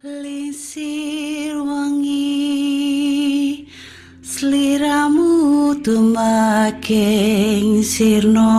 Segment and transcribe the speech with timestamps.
[0.00, 2.48] Lisir wangi
[4.24, 8.56] Seliramu tumaking sirno.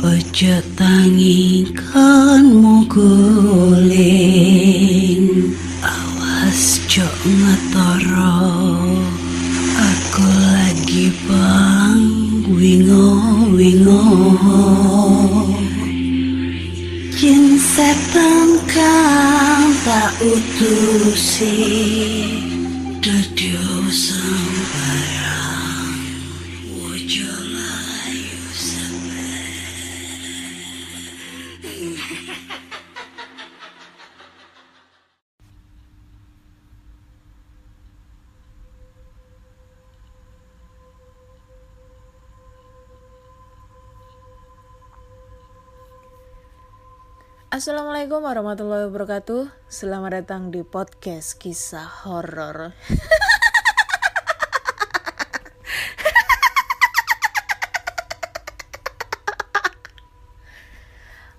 [0.00, 4.00] Ojo tangi kan muguling
[5.84, 8.48] Awas jok ngetoro.
[9.76, 12.00] Aku lagi bang
[12.48, 13.12] wingo
[13.52, 14.08] wingo.
[17.12, 21.54] Jin setan kang tak utusi
[47.56, 49.48] Assalamualaikum warahmatullahi wabarakatuh.
[49.64, 52.76] Selamat datang di podcast kisah horor.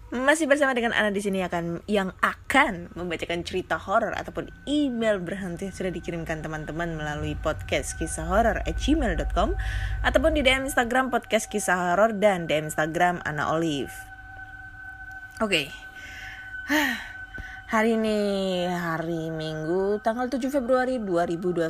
[0.10, 5.70] Masih bersama dengan Ana di sini akan yang akan membacakan cerita horor ataupun email berhenti
[5.70, 9.54] yang sudah dikirimkan teman-teman melalui podcast kisah horor at gmail.com
[10.02, 13.94] ataupun di DM Instagram podcast kisah horor dan DM Instagram Ana Olive.
[15.46, 15.87] Oke.
[17.72, 18.20] Hari ini
[18.68, 21.64] hari Minggu tanggal 7 Februari 2021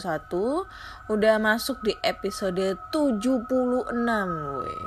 [1.13, 3.45] udah masuk di episode 76
[4.57, 4.85] weh.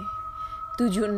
[0.82, 1.14] 76.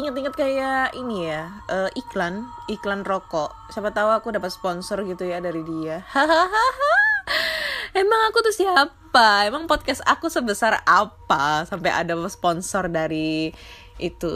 [0.00, 3.52] Ingat-ingat kayak ini ya, eh, iklan, iklan rokok.
[3.68, 6.00] Siapa tahu aku dapat sponsor gitu ya dari dia.
[8.00, 9.44] Emang aku tuh siapa?
[9.44, 13.52] Emang podcast aku sebesar apa sampai ada sponsor dari
[14.00, 14.34] itu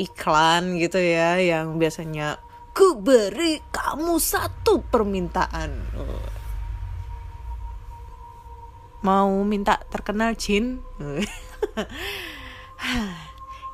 [0.00, 2.40] iklan gitu ya yang biasanya
[2.74, 5.70] ku beri kamu satu permintaan.
[9.06, 10.82] Mau minta terkenal Jin?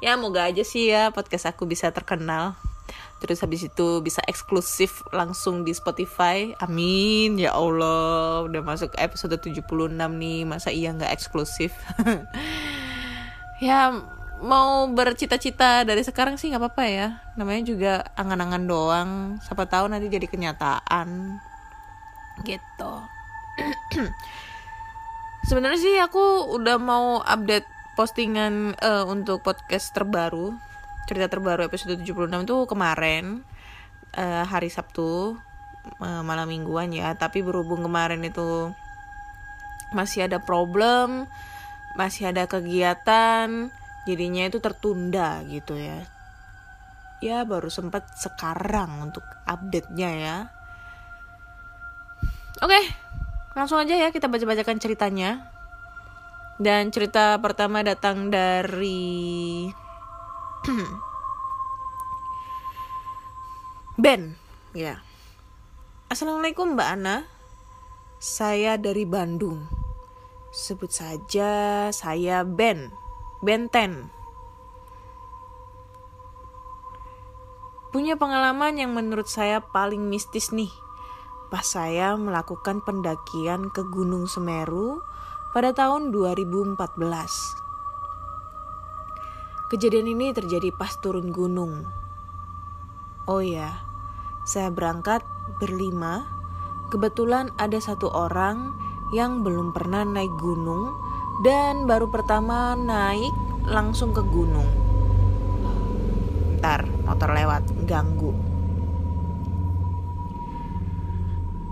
[0.05, 2.61] ya moga aja sih ya podcast aku bisa terkenal.
[3.25, 6.53] Terus habis itu bisa eksklusif langsung di Spotify.
[6.61, 8.45] Amin ya Allah.
[8.45, 9.65] Udah masuk episode 76
[9.97, 10.45] nih.
[10.45, 11.73] Masa iya nggak eksklusif?
[13.65, 13.93] ya
[14.41, 17.09] mau bercita-cita dari sekarang sih nggak apa-apa ya.
[17.37, 19.11] Namanya juga angan-angan doang.
[19.45, 21.39] Siapa tahu nanti jadi kenyataan.
[22.45, 22.93] Gitu.
[25.49, 27.69] Sebenarnya sih aku udah mau update
[28.01, 30.57] postingan eh, untuk podcast terbaru
[31.11, 33.43] cerita terbaru episode 76 itu kemarin
[34.15, 35.35] eh, hari Sabtu
[35.99, 38.71] eh, malam mingguan ya tapi berhubung kemarin itu
[39.91, 41.27] masih ada problem
[41.99, 43.75] masih ada kegiatan
[44.09, 46.07] jadinya itu tertunda gitu ya
[47.21, 50.37] ya baru sempat sekarang untuk update-nya ya
[52.65, 52.81] oke
[53.53, 55.51] langsung aja ya kita baca-bacakan ceritanya
[56.61, 59.69] dan cerita pertama datang dari
[64.01, 64.33] Ben,
[64.73, 65.05] ya.
[66.09, 67.29] Assalamualaikum Mbak Ana.
[68.17, 69.69] Saya dari Bandung.
[70.57, 72.89] Sebut saja saya Ben.
[73.41, 74.13] Benten.
[77.89, 80.69] Punya pengalaman yang menurut saya paling mistis nih.
[81.49, 85.01] Pas saya melakukan pendakian ke Gunung Semeru
[85.57, 86.77] pada tahun 2014.
[89.73, 91.89] Kejadian ini terjadi pas turun gunung.
[93.25, 93.73] Oh ya,
[94.45, 95.25] saya berangkat
[95.57, 96.29] berlima.
[96.93, 98.77] Kebetulan ada satu orang
[99.17, 101.10] yang belum pernah naik gunung
[101.41, 103.33] dan baru pertama naik
[103.65, 104.69] langsung ke gunung.
[106.61, 108.37] Ntar motor lewat, ganggu.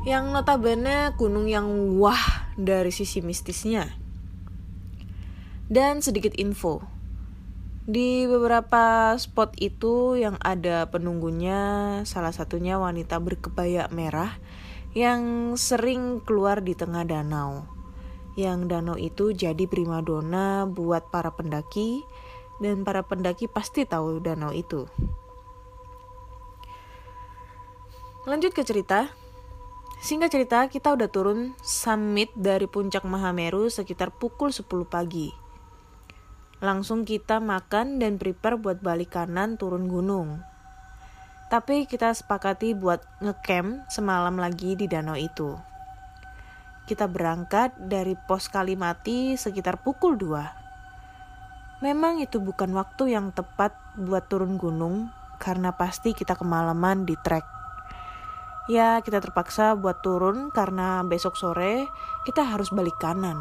[0.08, 1.68] Yang notabene gunung yang
[2.00, 3.92] wah dari sisi mistisnya.
[5.68, 6.80] Dan sedikit info,
[7.84, 14.32] di beberapa spot itu yang ada penunggunya, salah satunya wanita berkebaya merah
[14.96, 17.77] yang sering keluar di tengah danau.
[18.38, 22.06] Yang danau itu jadi primadona buat para pendaki
[22.62, 24.86] dan para pendaki pasti tahu danau itu.
[28.30, 29.10] Lanjut ke cerita.
[29.98, 35.34] Singkat cerita, kita udah turun summit dari puncak Mahameru sekitar pukul 10 pagi.
[36.62, 40.38] Langsung kita makan dan prepare buat balik kanan turun gunung.
[41.50, 45.58] Tapi kita sepakati buat ngecamp semalam lagi di danau itu.
[46.88, 51.84] Kita berangkat dari pos Kalimati sekitar pukul 2.
[51.84, 57.44] Memang itu bukan waktu yang tepat buat turun gunung karena pasti kita kemalaman di trek.
[58.72, 61.84] Ya, kita terpaksa buat turun karena besok sore
[62.24, 63.36] kita harus balik kanan.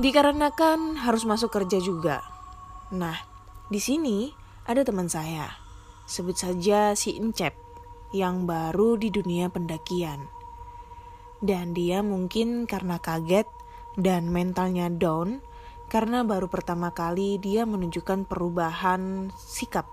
[0.00, 2.24] Dikarenakan harus masuk kerja juga.
[2.88, 3.20] Nah,
[3.68, 4.32] di sini
[4.64, 5.60] ada teman saya.
[6.08, 7.65] Sebut saja si Encep
[8.14, 10.26] yang baru di dunia pendakian.
[11.42, 13.46] Dan dia mungkin karena kaget
[13.96, 15.40] dan mentalnya down
[15.86, 19.86] karena baru pertama kali dia menunjukkan perubahan sikap.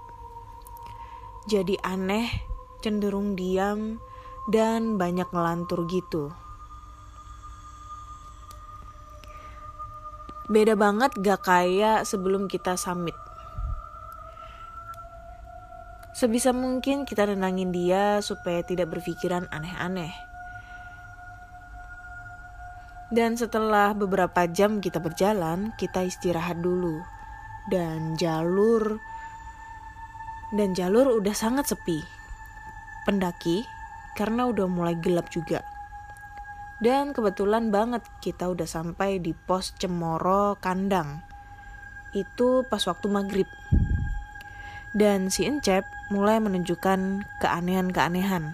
[1.45, 2.31] Jadi aneh,
[2.79, 3.99] cenderung diam,
[4.47, 6.31] dan banyak ngelantur gitu.
[10.51, 13.15] Beda banget gak kayak sebelum kita summit.
[16.23, 20.15] Sebisa mungkin kita nenangin dia supaya tidak berpikiran aneh-aneh.
[23.11, 27.03] Dan setelah beberapa jam kita berjalan, kita istirahat dulu.
[27.67, 29.03] Dan jalur
[30.55, 31.99] dan jalur udah sangat sepi.
[33.03, 33.67] Pendaki
[34.15, 35.59] karena udah mulai gelap juga.
[36.79, 41.19] Dan kebetulan banget kita udah sampai di pos Cemoro Kandang.
[42.15, 43.51] Itu pas waktu maghrib.
[44.93, 45.83] Dan si Encep
[46.13, 48.53] mulai menunjukkan keanehan-keanehan.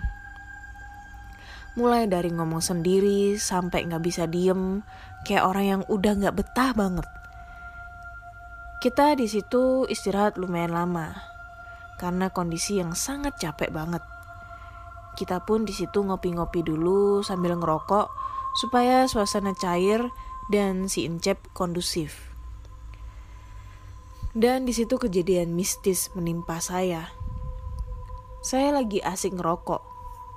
[1.76, 4.80] Mulai dari ngomong sendiri sampai nggak bisa diem,
[5.28, 7.08] kayak orang yang udah nggak betah banget.
[8.80, 11.20] Kita di situ istirahat lumayan lama,
[12.00, 14.00] karena kondisi yang sangat capek banget.
[15.20, 18.08] Kita pun di situ ngopi-ngopi dulu sambil ngerokok
[18.56, 20.08] supaya suasana cair
[20.48, 22.32] dan si Encep kondusif.
[24.32, 27.19] Dan di situ kejadian mistis menimpa saya.
[28.40, 29.84] Saya lagi asik ngerokok.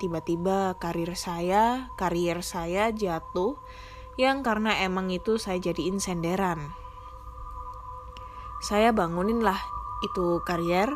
[0.02, 3.54] Tiba-tiba karir saya, karier saya jatuh
[4.18, 6.74] yang karena emang itu saya jadiin senderan.
[8.58, 9.62] Saya bangunin lah
[10.02, 10.90] itu karier,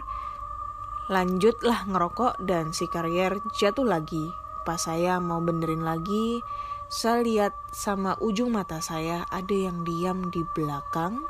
[1.06, 4.26] lanjutlah ngerokok dan si karier jatuh lagi.
[4.66, 6.42] Pas saya mau benerin lagi,
[6.90, 11.22] saya lihat sama ujung mata saya ada yang diam di belakang,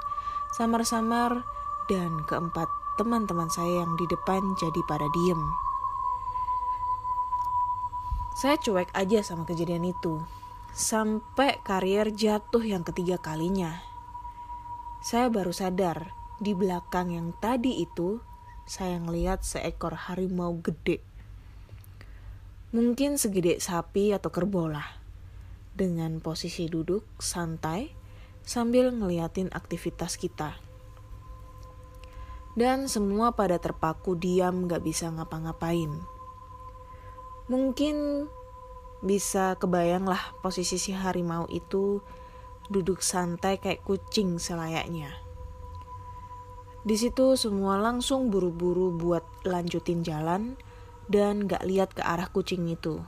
[0.57, 1.45] samar-samar
[1.93, 5.66] dan keempat teman-teman saya yang di depan jadi pada diem.
[8.37, 10.21] Saya cuek aja sama kejadian itu.
[10.77, 13.81] Sampai karier jatuh yang ketiga kalinya.
[15.01, 18.21] Saya baru sadar di belakang yang tadi itu
[18.69, 21.01] saya ngeliat seekor harimau gede.
[22.77, 25.01] Mungkin segede sapi atau kerbau lah.
[25.73, 27.89] Dengan posisi duduk santai
[28.45, 30.61] sambil ngeliatin aktivitas kita.
[32.53, 36.16] Dan semua pada terpaku diam gak bisa ngapa-ngapain
[37.47, 38.27] Mungkin
[39.07, 42.03] bisa kebayang lah posisi si harimau itu
[42.67, 45.15] duduk santai kayak kucing selayaknya.
[46.87, 50.59] Di situ semua langsung buru-buru buat lanjutin jalan
[51.07, 53.03] dan gak lihat ke arah kucing itu.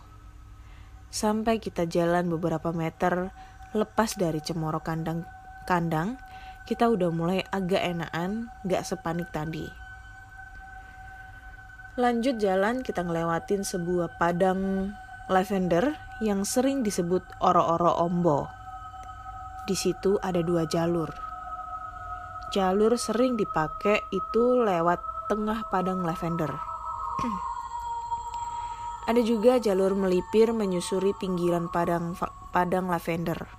[1.11, 3.31] Sampai kita jalan beberapa meter
[3.75, 5.26] lepas dari cemoro kandang
[5.67, 6.19] kandang,
[6.67, 9.88] kita udah mulai agak enakan, gak sepanik tadi.
[11.98, 14.94] Lanjut jalan kita ngelewatin sebuah padang
[15.26, 18.46] lavender yang sering disebut oro-oro ombo.
[19.66, 21.10] Di situ ada dua jalur.
[22.54, 26.54] Jalur sering dipakai itu lewat tengah padang lavender.
[29.11, 32.14] ada juga jalur melipir menyusuri pinggiran padang
[32.54, 33.50] padang lavender.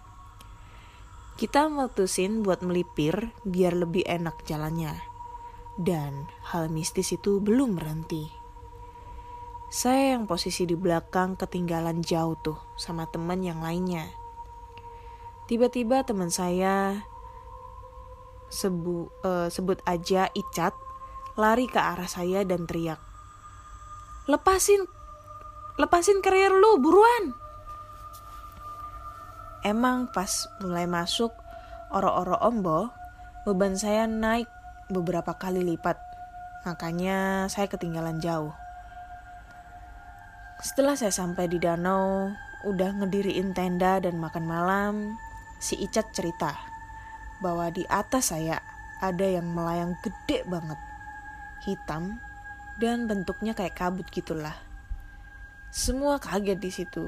[1.35, 5.08] Kita memutusin buat melipir biar lebih enak jalannya.
[5.79, 8.27] Dan hal mistis itu belum berhenti.
[9.71, 14.11] Saya yang posisi di belakang ketinggalan jauh tuh sama teman yang lainnya.
[15.47, 17.07] Tiba-tiba teman saya
[18.51, 20.75] sebu, uh, sebut aja Icat
[21.39, 22.99] lari ke arah saya dan teriak.
[24.27, 24.83] Lepasin,
[25.79, 27.31] lepasin karier lu buruan.
[29.63, 30.27] Emang pas
[30.59, 31.31] mulai masuk
[31.95, 32.91] oro-oro ombo,
[33.47, 34.58] beban saya naik
[34.89, 35.95] beberapa kali lipat.
[36.65, 38.51] Makanya saya ketinggalan jauh.
[40.59, 42.35] Setelah saya sampai di danau,
[42.67, 45.15] udah ngediriin tenda dan makan malam,
[45.63, 46.51] si Icat cerita
[47.39, 48.59] bahwa di atas saya
[48.99, 50.75] ada yang melayang gede banget,
[51.63, 52.19] hitam,
[52.83, 54.55] dan bentuknya kayak kabut gitulah.
[55.71, 57.07] Semua kaget di situ.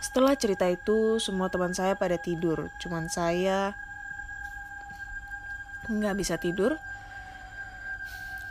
[0.00, 3.76] Setelah cerita itu, semua teman saya pada tidur, cuman saya
[5.90, 6.76] nggak bisa tidur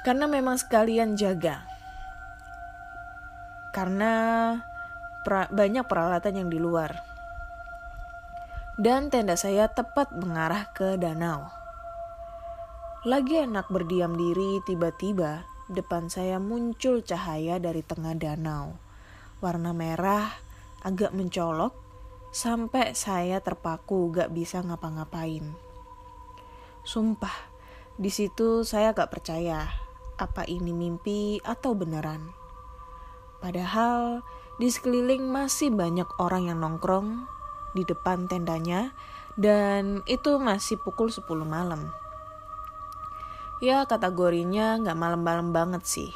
[0.04, 1.65] karena memang sekalian jaga
[3.75, 4.13] karena
[5.27, 6.96] pra, banyak peralatan yang di luar
[8.75, 11.48] dan tenda saya tepat mengarah ke danau
[13.06, 18.77] lagi enak berdiam diri tiba-tiba depan saya muncul cahaya dari tengah danau.
[19.42, 20.30] Warna merah
[20.86, 21.74] agak mencolok
[22.30, 25.64] sampai saya terpaku gak bisa ngapa-ngapain.
[26.86, 27.34] Sumpah,
[27.98, 29.65] di situ saya gak percaya
[30.22, 32.30] apa ini mimpi atau beneran.
[33.42, 34.22] Padahal
[34.62, 37.25] di sekeliling masih banyak orang yang nongkrong
[37.74, 38.94] di depan tendanya
[39.34, 41.89] dan itu masih pukul 10 malam.
[43.65, 46.12] Ya kategorinya nggak malam-malam banget sih.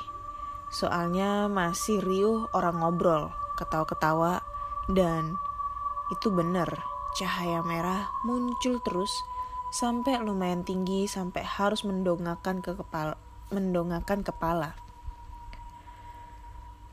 [0.69, 4.45] Soalnya masih riuh orang ngobrol, ketawa-ketawa,
[4.85, 5.33] dan
[6.13, 6.69] itu bener,
[7.17, 9.11] cahaya merah muncul terus
[9.69, 13.17] sampai lumayan tinggi sampai harus mendongakkan ke kepala
[13.49, 14.77] mendongakkan kepala.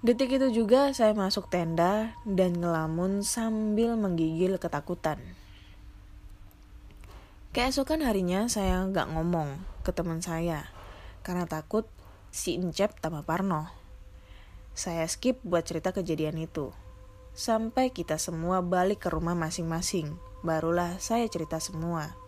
[0.04, 5.18] Detik itu juga saya masuk tenda dan ngelamun sambil menggigil ketakutan.
[7.56, 10.68] Keesokan harinya saya nggak ngomong ke teman saya
[11.24, 11.88] karena takut
[12.28, 13.72] si Encep tambah Parno.
[14.76, 16.76] Saya skip buat cerita kejadian itu.
[17.32, 22.25] Sampai kita semua balik ke rumah masing-masing, barulah saya cerita semua.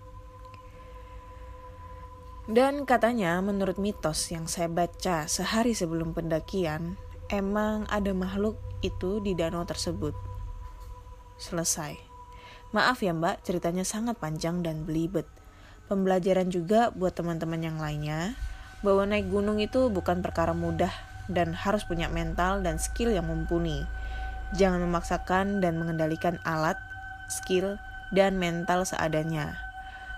[2.48, 6.96] Dan katanya menurut mitos yang saya baca sehari sebelum pendakian,
[7.28, 10.16] emang ada makhluk itu di danau tersebut.
[11.36, 12.00] Selesai.
[12.72, 15.28] Maaf ya mbak, ceritanya sangat panjang dan belibet.
[15.92, 18.32] Pembelajaran juga buat teman-teman yang lainnya,
[18.80, 20.92] bahwa naik gunung itu bukan perkara mudah
[21.28, 23.84] dan harus punya mental dan skill yang mumpuni.
[24.56, 26.80] Jangan memaksakan dan mengendalikan alat,
[27.28, 27.76] skill,
[28.16, 29.60] dan mental seadanya.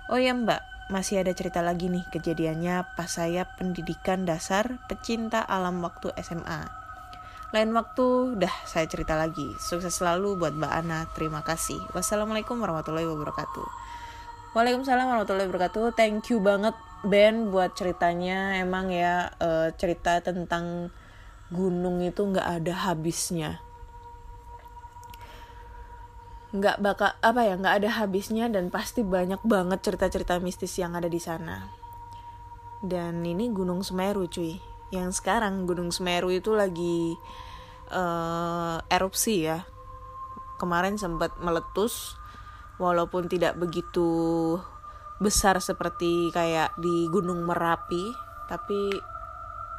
[0.07, 5.79] Oh ya mbak, masih ada cerita lagi nih kejadiannya pas saya pendidikan dasar pecinta alam
[5.81, 6.67] waktu SMA.
[7.51, 9.55] Lain waktu, dah saya cerita lagi.
[9.59, 11.11] Sukses selalu buat Mbak Ana.
[11.19, 11.83] Terima kasih.
[11.91, 13.67] Wassalamualaikum warahmatullahi wabarakatuh.
[14.55, 15.95] Waalaikumsalam warahmatullahi wabarakatuh.
[15.99, 18.59] Thank you banget Ben buat ceritanya.
[18.59, 20.95] Emang ya uh, cerita tentang
[21.51, 23.59] gunung itu nggak ada habisnya.
[26.51, 31.07] Nggak bakal apa ya nggak ada habisnya dan pasti banyak banget cerita-cerita mistis yang ada
[31.07, 31.71] di sana.
[32.81, 34.59] Dan ini Gunung Semeru cuy
[34.91, 37.15] yang sekarang Gunung Semeru itu lagi
[37.95, 39.63] uh, erupsi ya
[40.59, 42.19] kemarin sempat meletus
[42.77, 44.59] walaupun tidak begitu
[45.23, 48.13] besar seperti kayak di Gunung Merapi
[48.51, 48.93] tapi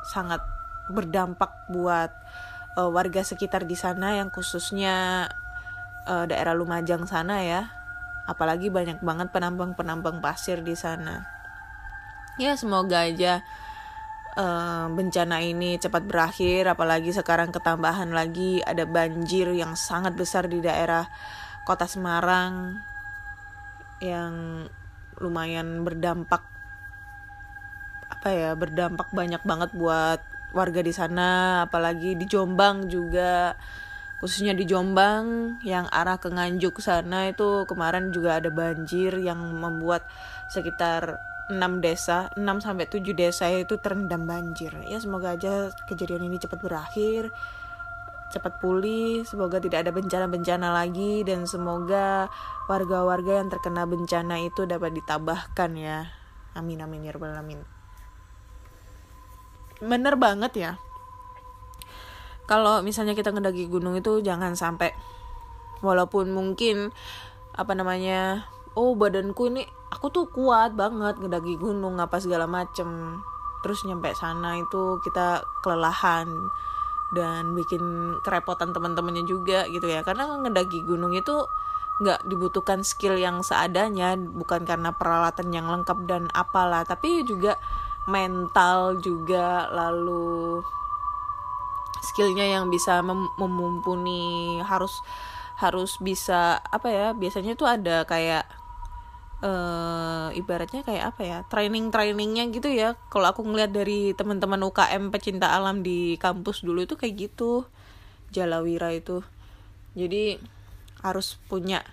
[0.07, 0.41] sangat
[0.89, 2.09] berdampak buat
[2.77, 5.27] uh, warga sekitar di sana yang khususnya
[6.07, 7.69] uh, daerah Lumajang sana ya.
[8.29, 11.25] Apalagi banyak banget penambang-penambang pasir di sana.
[12.39, 13.43] Ya semoga aja
[14.37, 16.69] uh, bencana ini cepat berakhir.
[16.69, 21.09] Apalagi sekarang ketambahan lagi ada banjir yang sangat besar di daerah
[21.67, 22.79] kota Semarang
[24.01, 24.65] yang
[25.21, 26.41] lumayan berdampak
[28.09, 30.21] apa ya berdampak banyak banget buat
[30.53, 31.63] warga di sana.
[31.67, 33.55] Apalagi di Jombang juga
[34.21, 40.05] khususnya di Jombang yang arah ke Nganjuk sana itu kemarin juga ada banjir yang membuat
[40.53, 41.17] sekitar
[41.49, 44.71] 6 desa, 6 sampai 7 desa itu terendam banjir.
[44.87, 47.33] Ya semoga aja kejadian ini cepat berakhir,
[48.31, 52.31] cepat pulih, semoga tidak ada bencana-bencana lagi dan semoga
[52.69, 56.07] warga-warga yang terkena bencana itu dapat ditabahkan ya.
[56.55, 57.59] Amin amin ya rabbal alamin.
[59.81, 60.71] Bener banget ya.
[62.51, 64.91] Kalau misalnya kita ngedaki gunung itu jangan sampai
[65.79, 66.91] walaupun mungkin
[67.55, 68.43] apa namanya
[68.75, 73.23] oh badanku ini aku tuh kuat banget ngedaki gunung apa segala macem.
[73.63, 76.27] Terus nyampe sana itu kita kelelahan
[77.15, 80.03] dan bikin kerepotan teman-temannya juga gitu ya.
[80.03, 81.47] Karena ngedaki gunung itu
[82.03, 87.61] nggak dibutuhkan skill yang seadanya bukan karena peralatan yang lengkap dan apalah tapi juga
[88.09, 90.65] mental juga lalu
[92.01, 94.99] skillnya yang bisa mem memumpuni harus
[95.61, 98.49] harus bisa apa ya biasanya tuh ada kayak
[99.45, 102.95] uh, ibaratnya kayak apa ya training trainingnya gitu ya.
[103.13, 107.65] Kalau aku ngeliat dari teman-teman UKM pecinta alam di kampus dulu itu kayak gitu
[108.31, 109.25] Jalawira itu.
[109.97, 110.39] Jadi
[111.03, 111.83] harus punya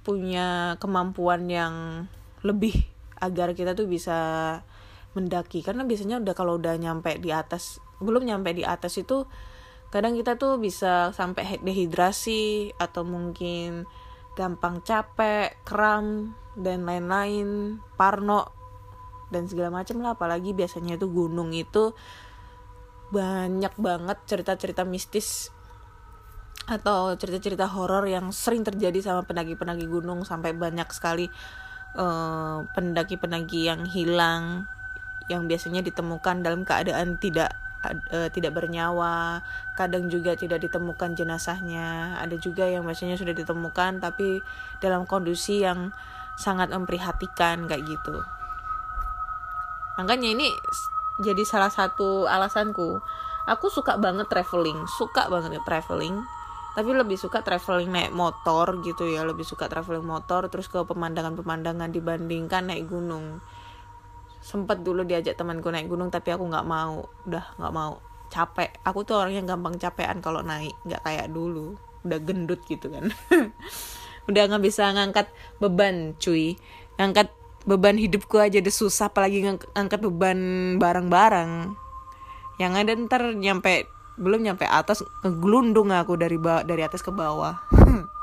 [0.00, 2.06] punya kemampuan yang
[2.40, 2.88] lebih
[3.20, 4.18] agar kita tuh bisa
[5.12, 5.60] mendaki.
[5.60, 9.28] Karena biasanya udah kalau udah nyampe di atas belum nyampe di atas itu
[9.92, 13.84] kadang kita tuh bisa sampai dehidrasi atau mungkin
[14.38, 18.48] gampang capek, kram dan lain-lain, parno
[19.28, 20.14] dan segala macam lah.
[20.14, 21.92] Apalagi biasanya itu gunung itu
[23.10, 25.50] banyak banget cerita-cerita mistis
[26.70, 30.22] atau cerita-cerita horor yang sering terjadi sama pendaki-pendaki gunung.
[30.22, 34.70] Sampai banyak sekali pendaki eh, pendaki-pendaki yang hilang
[35.26, 39.44] yang biasanya ditemukan dalam keadaan tidak uh, tidak bernyawa
[39.76, 42.20] kadang juga tidak ditemukan jenazahnya.
[42.20, 44.40] Ada juga yang biasanya sudah ditemukan tapi
[44.80, 45.92] dalam kondisi yang
[46.36, 48.16] sangat memprihatinkan kayak gitu.
[50.00, 50.48] Makanya ini
[51.20, 53.00] jadi salah satu alasanku.
[53.48, 56.22] Aku suka banget traveling suka banget traveling
[56.70, 61.90] tapi lebih suka traveling naik motor gitu ya lebih suka traveling motor terus ke pemandangan-pemandangan
[61.90, 63.42] dibandingkan naik gunung
[64.40, 68.00] sempet dulu diajak temanku naik gunung tapi aku nggak mau udah nggak mau.
[68.30, 68.70] Capek.
[68.86, 71.76] Aku tuh orang yang gampang capean kalau naik nggak kayak dulu.
[72.06, 73.12] Udah gendut gitu kan.
[74.30, 75.26] Udah nggak bisa ngangkat
[75.58, 76.54] beban cuy.
[76.96, 77.34] Ngangkat
[77.66, 80.38] beban hidupku aja udah susah apalagi ngangkat beban
[80.78, 81.74] barang-barang.
[82.62, 87.56] Yang ada ntar nyampe belum nyampe atas ngeglundung aku dari dari atas ke bawah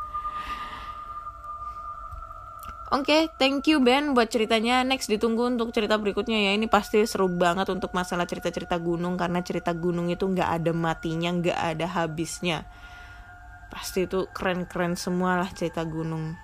[2.87, 4.79] Oke, okay, thank you Ben buat ceritanya.
[4.87, 6.51] Next ditunggu untuk cerita berikutnya ya.
[6.55, 11.35] Ini pasti seru banget untuk masalah cerita-cerita gunung karena cerita gunung itu nggak ada matinya,
[11.35, 12.63] nggak ada habisnya.
[13.67, 16.39] Pasti itu keren-keren semua lah cerita gunung.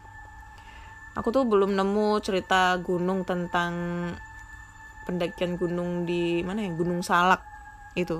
[1.16, 3.72] Aku tuh belum nemu cerita gunung tentang
[5.08, 7.40] pendakian gunung di mana ya Gunung Salak
[7.96, 8.20] itu.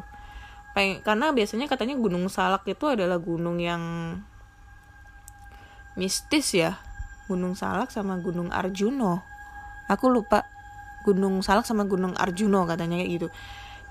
[1.04, 3.84] Karena biasanya katanya Gunung Salak itu adalah gunung yang
[6.00, 6.93] mistis ya
[7.28, 9.24] Gunung Salak sama Gunung Arjuno
[9.88, 10.48] aku lupa
[11.04, 13.28] Gunung Salak sama Gunung Arjuno katanya kayak gitu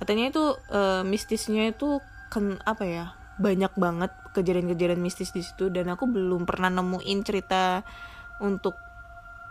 [0.00, 2.00] katanya itu e, mistisnya itu
[2.32, 3.04] kan apa ya
[3.38, 7.84] banyak banget kejadian-kejadian mistis di situ dan aku belum pernah nemuin cerita
[8.40, 8.74] untuk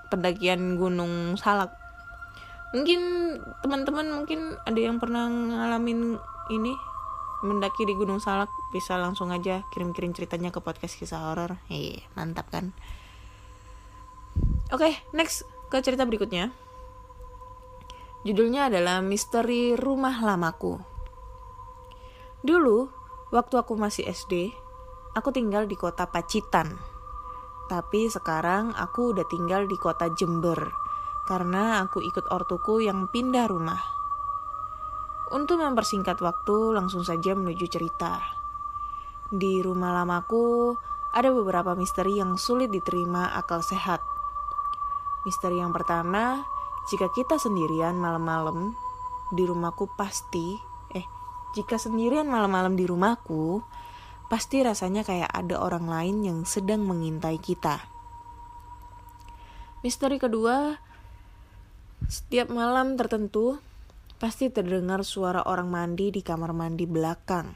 [0.09, 1.77] pendakian Gunung Salak
[2.71, 3.01] mungkin
[3.61, 6.15] teman-teman mungkin ada yang pernah ngalamin
[6.51, 6.73] ini
[7.41, 11.57] mendaki di Gunung Salak bisa langsung aja kirim-kirim ceritanya ke podcast kisah horor.
[11.67, 12.71] Iya, mantap kan?
[14.71, 16.47] Oke, okay, next ke cerita berikutnya.
[18.23, 20.79] Judulnya adalah Misteri Rumah Lamaku.
[22.39, 22.87] Dulu,
[23.35, 24.55] waktu aku masih SD,
[25.11, 26.79] aku tinggal di kota Pacitan.
[27.67, 30.71] Tapi sekarang aku udah tinggal di kota Jember
[31.27, 33.83] karena aku ikut ortuku yang pindah rumah.
[35.35, 38.23] Untuk mempersingkat waktu, langsung saja menuju cerita.
[39.27, 40.79] Di rumah lamaku,
[41.11, 44.10] ada beberapa misteri yang sulit diterima akal sehat
[45.21, 46.41] Misteri yang pertama,
[46.89, 48.73] jika kita sendirian malam-malam
[49.29, 50.57] di rumahku pasti,
[50.97, 51.05] eh,
[51.53, 53.61] jika sendirian malam-malam di rumahku,
[54.33, 57.85] pasti rasanya kayak ada orang lain yang sedang mengintai kita.
[59.85, 60.77] Misteri kedua,
[62.09, 63.61] setiap malam tertentu
[64.17, 67.53] pasti terdengar suara orang mandi di kamar mandi belakang.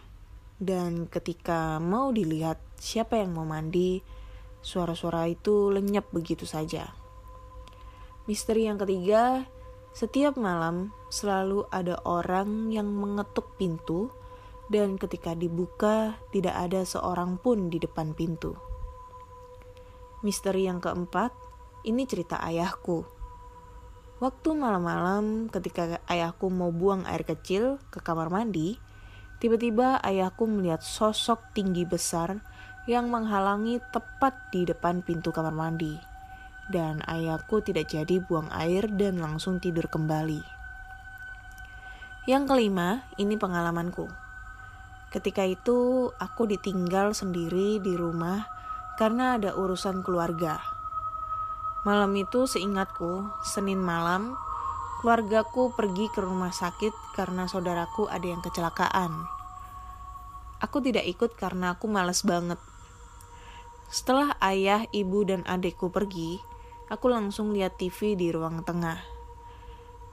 [0.56, 4.02] Dan ketika mau dilihat siapa yang mau mandi,
[4.62, 7.05] suara-suara itu lenyap begitu saja.
[8.26, 9.46] Misteri yang ketiga,
[9.94, 14.10] setiap malam selalu ada orang yang mengetuk pintu
[14.66, 18.58] dan ketika dibuka tidak ada seorang pun di depan pintu.
[20.26, 21.38] Misteri yang keempat,
[21.86, 23.06] ini cerita ayahku.
[24.18, 28.82] Waktu malam-malam ketika ayahku mau buang air kecil ke kamar mandi,
[29.38, 32.42] tiba-tiba ayahku melihat sosok tinggi besar
[32.90, 36.15] yang menghalangi tepat di depan pintu kamar mandi
[36.70, 40.42] dan ayahku tidak jadi buang air dan langsung tidur kembali.
[42.26, 44.10] Yang kelima, ini pengalamanku.
[45.14, 48.50] Ketika itu, aku ditinggal sendiri di rumah
[48.98, 50.58] karena ada urusan keluarga.
[51.86, 54.34] Malam itu seingatku, Senin malam,
[55.06, 59.30] keluargaku pergi ke rumah sakit karena saudaraku ada yang kecelakaan.
[60.66, 62.58] Aku tidak ikut karena aku males banget.
[63.94, 66.42] Setelah ayah, ibu, dan adikku pergi,
[66.86, 69.02] Aku langsung lihat TV di ruang tengah.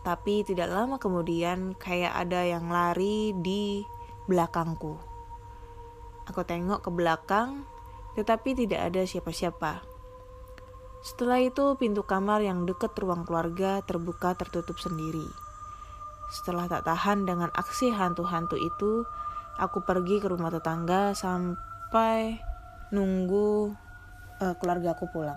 [0.00, 3.84] Tapi tidak lama kemudian kayak ada yang lari di
[4.24, 4.96] belakangku.
[6.32, 7.68] Aku tengok ke belakang,
[8.16, 9.84] tetapi tidak ada siapa-siapa.
[11.04, 15.28] Setelah itu pintu kamar yang dekat ruang keluarga terbuka tertutup sendiri.
[16.32, 19.04] Setelah tak tahan dengan aksi hantu-hantu itu,
[19.60, 22.40] aku pergi ke rumah tetangga sampai
[22.96, 23.76] nunggu
[24.40, 25.36] uh, keluarga aku pulang.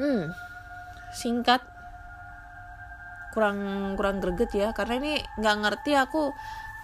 [0.00, 0.24] Hmm.
[1.12, 1.60] Singkat.
[3.36, 3.58] Kurang
[4.00, 4.68] kurang greget ya.
[4.72, 6.32] Karena ini nggak ngerti aku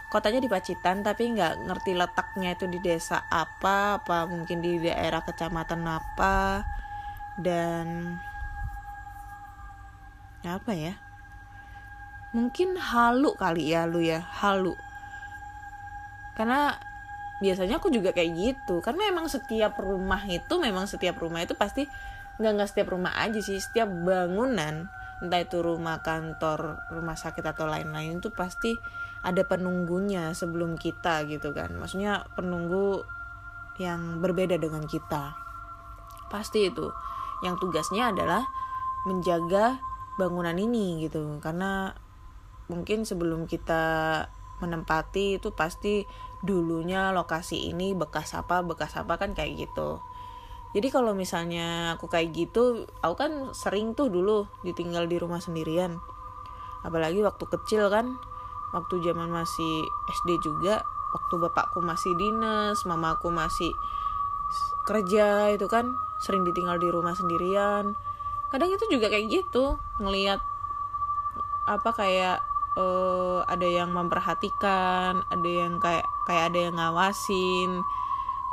[0.07, 5.24] kotanya di Pacitan tapi nggak ngerti letaknya itu di desa apa apa mungkin di daerah
[5.26, 6.62] kecamatan apa
[7.40, 8.14] dan
[10.46, 10.94] apa ya?
[12.31, 14.76] Mungkin halu kali ya lu ya halu.
[16.37, 16.76] Karena
[17.40, 18.79] biasanya aku juga kayak gitu.
[18.85, 21.88] Karena emang setiap rumah itu memang setiap rumah itu pasti
[22.37, 23.59] nggak nggak setiap rumah aja sih.
[23.59, 24.88] Setiap bangunan
[25.25, 28.77] entah itu rumah kantor rumah sakit atau lain-lain itu pasti
[29.25, 31.72] ada penunggunya sebelum kita gitu kan.
[31.75, 33.03] Maksudnya penunggu
[33.81, 35.35] yang berbeda dengan kita.
[36.29, 36.92] Pasti itu.
[37.44, 38.44] Yang tugasnya adalah
[39.09, 39.81] menjaga
[40.20, 41.40] bangunan ini gitu.
[41.40, 41.92] Karena
[42.68, 44.25] mungkin sebelum kita
[44.61, 46.09] menempati itu pasti
[46.40, 50.01] dulunya lokasi ini bekas apa bekas apa kan kayak gitu
[50.77, 56.05] jadi kalau misalnya aku kayak gitu aku kan sering tuh dulu ditinggal di rumah sendirian.
[56.85, 58.21] Apalagi waktu kecil kan
[58.77, 59.89] waktu zaman masih
[60.21, 60.85] SD juga
[61.17, 63.73] waktu bapakku masih dinas mamaku masih
[64.85, 67.97] kerja itu kan sering ditinggal di rumah sendirian.
[68.53, 70.45] Kadang itu juga kayak gitu ngelihat
[71.65, 72.45] apa kayak
[72.77, 77.81] uh, ada yang memperhatikan ada yang kayak kayak ada yang ngawasin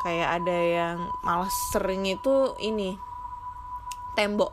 [0.03, 2.99] kayak ada yang malah sering itu ini
[4.19, 4.51] tembok.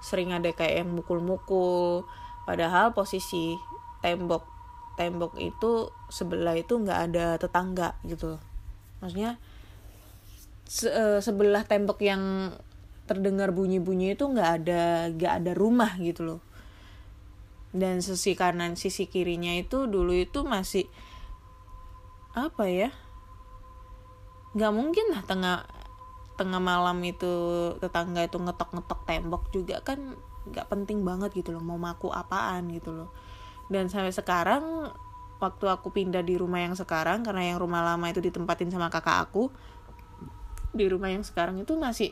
[0.00, 2.06] Sering ada kayak yang mukul-mukul.
[2.46, 3.58] Padahal posisi
[4.00, 4.54] tembok
[4.94, 8.38] tembok itu sebelah itu nggak ada tetangga gitu
[9.02, 9.42] maksudnya
[10.64, 12.54] se uh, sebelah tembok yang
[13.04, 16.40] terdengar bunyi-bunyi itu nggak ada nggak ada rumah gitu loh.
[17.74, 20.88] Dan sisi kanan sisi kirinya itu dulu itu masih
[22.32, 22.90] apa ya
[24.54, 25.58] nggak mungkin lah tengah
[26.34, 27.34] tengah malam itu
[27.78, 30.18] tetangga itu ngetok-ngetok tembok juga kan
[30.50, 33.10] nggak penting banget gitu loh mau maku apaan gitu loh.
[33.70, 34.92] Dan sampai sekarang
[35.38, 39.28] waktu aku pindah di rumah yang sekarang karena yang rumah lama itu ditempatin sama kakak
[39.28, 39.50] aku
[40.74, 42.10] di rumah yang sekarang itu masih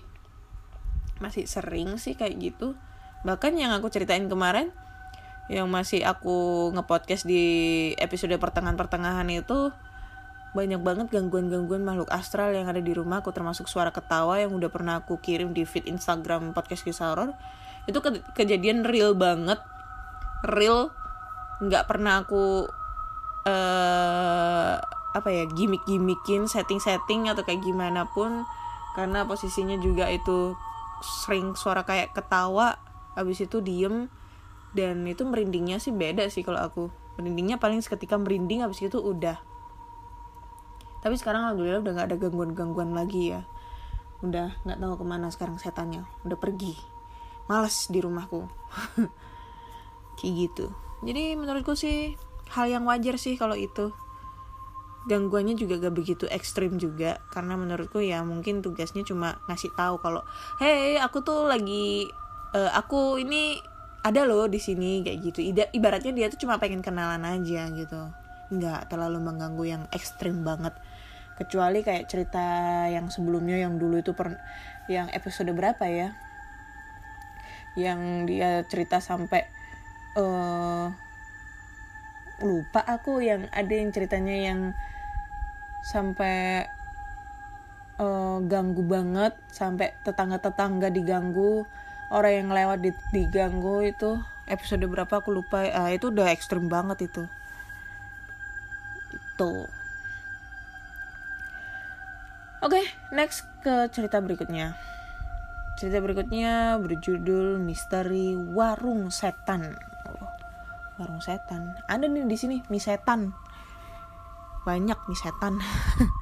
[1.19, 2.75] masih sering sih kayak gitu.
[3.23, 4.75] Bahkan yang aku ceritain kemarin
[5.51, 7.45] yang masih aku ngepodcast di
[7.99, 9.75] episode pertengahan-pertengahan itu
[10.53, 14.69] banyak banget gangguan-gangguan makhluk astral yang ada di rumah aku termasuk suara ketawa yang udah
[14.69, 17.33] pernah aku kirim di feed Instagram podcast kisah horror
[17.87, 19.59] itu ke kejadian real banget.
[20.47, 20.91] Real
[21.63, 22.67] nggak pernah aku
[23.47, 24.75] uh,
[25.13, 28.47] apa ya gimmick-gimmickin setting-setting atau kayak gimana pun.
[28.93, 30.53] Karena posisinya juga itu
[31.01, 32.79] sering suara kayak ketawa
[33.17, 34.07] habis itu diem.
[34.73, 36.85] Dan itu merindingnya sih beda sih kalau aku.
[37.21, 39.37] Merindingnya paling seketika merinding habis itu udah
[41.03, 43.43] tapi sekarang alhamdulillah udah nggak ada gangguan-gangguan lagi ya.
[44.23, 46.07] Udah nggak tahu ke mana sekarang setannya.
[46.23, 46.79] Udah pergi.
[47.51, 48.47] Males di rumahku.
[50.23, 50.67] Kayak gitu.
[51.03, 52.15] Jadi menurutku sih
[52.55, 53.91] hal yang wajar sih kalau itu.
[55.03, 57.19] Gangguannya juga gak begitu ekstrim juga.
[57.35, 60.23] Karena menurutku ya mungkin tugasnya cuma ngasih tahu kalau
[60.63, 62.07] hey aku tuh lagi
[62.55, 63.59] uh, aku ini
[64.07, 65.43] ada loh di sini kayak gitu.
[65.75, 68.01] Ibaratnya dia tuh cuma pengen kenalan aja gitu.
[68.55, 70.79] Nggak terlalu mengganggu yang ekstrim banget
[71.43, 72.47] kecuali kayak cerita
[72.87, 74.39] yang sebelumnya yang dulu itu per
[74.87, 76.15] yang episode berapa ya?
[77.75, 78.01] Yang
[78.31, 79.43] dia cerita sampai
[80.15, 80.95] uh,
[82.43, 84.61] lupa aku yang ada yang ceritanya yang
[85.83, 86.67] sampai
[87.99, 91.67] uh, ganggu banget sampai tetangga-tetangga diganggu
[92.15, 92.79] orang yang lewat
[93.11, 94.23] diganggu itu.
[94.47, 95.65] Episode berapa aku lupa.
[95.65, 97.25] Uh, itu udah ekstrim banget itu.
[99.15, 99.67] Itu
[102.63, 104.79] oke okay, next ke cerita berikutnya.
[105.77, 109.75] Cerita berikutnya berjudul misteri warung setan.
[110.09, 110.31] Oh,
[111.03, 111.75] warung setan.
[111.91, 113.35] Ada nih di sini mie setan.
[114.63, 115.59] Banyak nih setan.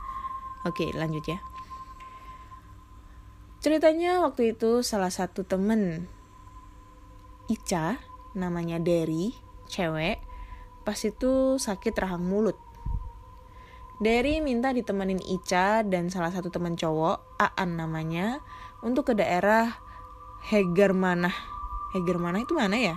[0.69, 1.39] Oke lanjut ya.
[3.61, 6.09] Ceritanya waktu itu salah satu temen
[7.51, 8.01] Ica
[8.33, 10.23] namanya Derry cewek
[10.87, 12.57] pas itu sakit rahang mulut
[14.01, 18.41] Derry minta ditemenin Ica dan salah satu teman cowok Aan namanya
[18.81, 19.77] untuk ke daerah
[20.41, 21.29] Heger mana
[21.93, 22.97] Heger mana itu mana ya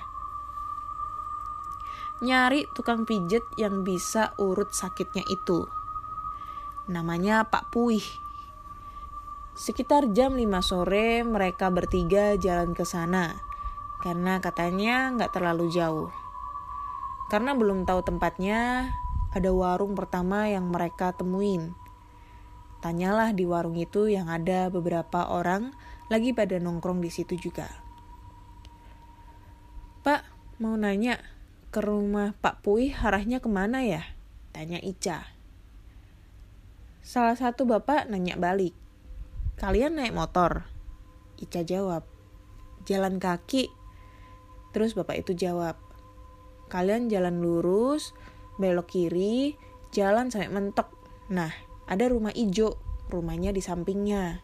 [2.24, 5.68] nyari tukang pijet yang bisa urut sakitnya itu.
[6.88, 8.08] Namanya Pak Puih.
[9.60, 13.44] Sekitar jam 5 sore mereka bertiga jalan ke sana
[14.00, 16.10] karena katanya nggak terlalu jauh.
[17.28, 18.96] Karena belum tahu tempatnya,
[19.34, 21.74] ada warung pertama yang mereka temuin.
[22.86, 25.74] Tanyalah di warung itu yang ada beberapa orang
[26.14, 27.66] lagi pada nongkrong di situ juga.
[30.06, 30.22] Pak,
[30.62, 31.18] mau nanya,
[31.74, 34.06] ke rumah Pak Pui arahnya ke mana ya?
[34.54, 35.26] Tanya Ica.
[37.02, 38.78] Salah satu bapak nanya balik.
[39.58, 40.70] Kalian naik motor?
[41.42, 42.06] Ica jawab.
[42.86, 43.74] Jalan kaki.
[44.72, 45.80] Terus bapak itu jawab.
[46.70, 48.14] Kalian jalan lurus,
[48.58, 49.58] belok kiri,
[49.94, 50.90] jalan sampai mentok.
[51.30, 51.54] Nah,
[51.90, 52.78] ada rumah ijo,
[53.10, 54.42] rumahnya di sampingnya.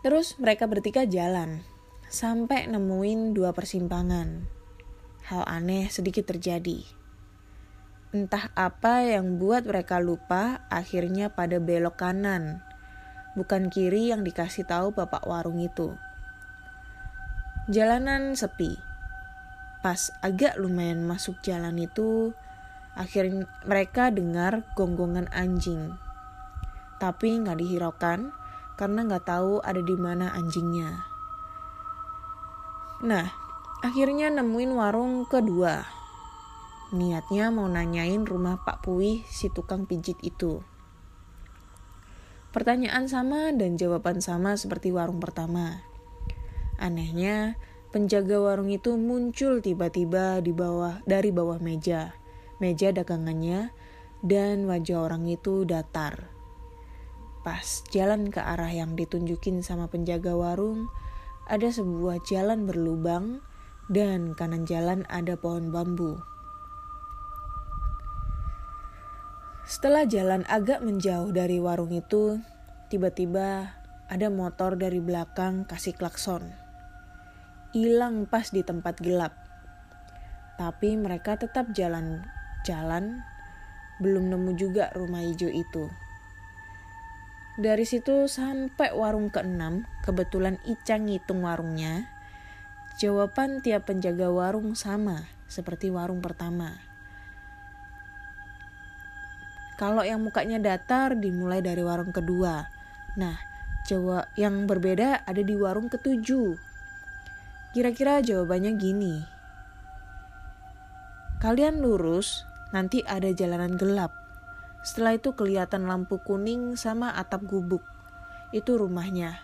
[0.00, 1.60] Terus mereka bertiga jalan
[2.08, 4.48] sampai nemuin dua persimpangan.
[5.28, 6.82] Hal aneh sedikit terjadi.
[8.10, 12.58] Entah apa yang buat mereka lupa, akhirnya pada belok kanan.
[13.38, 15.94] Bukan kiri yang dikasih tahu bapak warung itu.
[17.70, 18.89] Jalanan sepi.
[19.80, 22.36] Pas agak lumayan masuk jalan itu,
[22.92, 25.96] akhirnya mereka dengar gonggongan anjing.
[27.00, 28.28] Tapi nggak dihiraukan
[28.76, 31.04] karena nggak tahu ada di mana anjingnya.
[33.00, 33.32] Nah,
[33.80, 35.88] akhirnya nemuin warung kedua.
[36.92, 40.60] Niatnya mau nanyain rumah Pak Puih si tukang pijit itu.
[42.50, 45.86] Pertanyaan sama dan jawaban sama seperti warung pertama.
[46.82, 47.54] Anehnya,
[47.90, 52.14] penjaga warung itu muncul tiba-tiba di bawah dari bawah meja,
[52.62, 53.74] meja dagangannya,
[54.22, 56.30] dan wajah orang itu datar.
[57.42, 60.86] Pas jalan ke arah yang ditunjukin sama penjaga warung,
[61.50, 63.42] ada sebuah jalan berlubang
[63.90, 66.22] dan kanan jalan ada pohon bambu.
[69.66, 72.38] Setelah jalan agak menjauh dari warung itu,
[72.90, 73.72] tiba-tiba
[74.10, 76.59] ada motor dari belakang kasih klakson.
[77.70, 79.30] Hilang pas di tempat gelap.
[80.58, 83.22] Tapi mereka tetap jalan-jalan,
[84.02, 85.86] belum nemu juga rumah hijau itu.
[87.60, 92.10] Dari situ sampai warung keenam, kebetulan Ica ngitung warungnya.
[92.98, 96.74] Jawaban tiap penjaga warung sama, seperti warung pertama.
[99.78, 102.66] Kalau yang mukanya datar dimulai dari warung kedua.
[103.14, 103.38] Nah,
[103.86, 106.69] jawab yang berbeda ada di warung ketujuh.
[107.70, 109.22] Kira-kira jawabannya gini.
[111.38, 112.42] Kalian lurus,
[112.74, 114.10] nanti ada jalanan gelap.
[114.82, 117.86] Setelah itu kelihatan lampu kuning sama atap gubuk.
[118.50, 119.38] Itu rumahnya.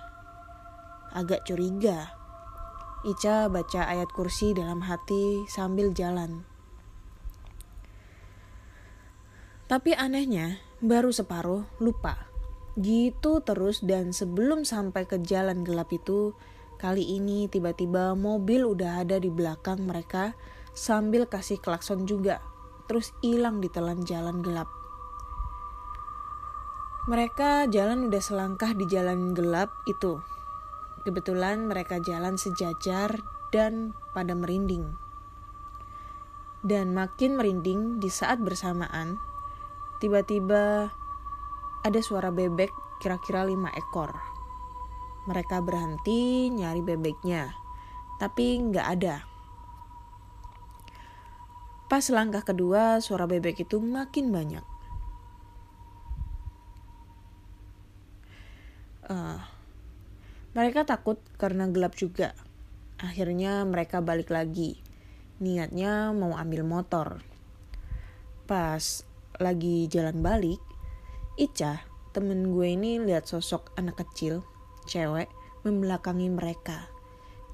[1.14, 2.10] Agak curiga.
[3.06, 6.42] Ica baca ayat kursi dalam hati sambil jalan.
[9.70, 12.26] Tapi anehnya, baru separuh lupa.
[12.74, 16.34] Gitu terus dan sebelum sampai ke jalan gelap itu,
[16.76, 20.36] kali ini tiba-tiba mobil udah ada di belakang mereka
[20.76, 22.44] sambil kasih klakson juga.
[22.86, 24.70] Terus hilang di telan jalan gelap.
[27.06, 30.20] Mereka jalan udah selangkah di jalan gelap itu.
[31.02, 33.22] Kebetulan mereka jalan sejajar
[33.54, 34.98] dan pada merinding.
[36.66, 39.22] Dan makin merinding di saat bersamaan,
[40.02, 40.90] tiba-tiba
[41.86, 44.35] ada suara bebek kira-kira lima ekor.
[45.26, 47.50] Mereka berhenti nyari bebeknya,
[48.22, 49.26] tapi nggak ada.
[51.86, 54.64] Pas langkah kedua, suara bebek itu makin banyak.
[59.06, 59.38] Uh,
[60.54, 62.34] mereka takut karena gelap juga.
[62.98, 64.82] Akhirnya mereka balik lagi.
[65.38, 67.22] Niatnya mau ambil motor.
[68.50, 68.82] Pas
[69.36, 70.58] lagi jalan balik,
[71.36, 71.84] Ica,
[72.16, 74.40] temen gue ini lihat sosok anak kecil,
[74.86, 75.28] cewek,
[75.66, 76.86] membelakangi mereka.